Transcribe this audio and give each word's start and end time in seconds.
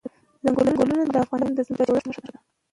ځنګلونه 0.43 0.95
د 1.13 1.15
افغانستان 1.25 1.53
د 1.55 1.59
ځمکې 1.67 1.81
د 1.85 1.87
جوړښت 1.87 2.05
نښه 2.09 2.21
ده. 2.33 2.39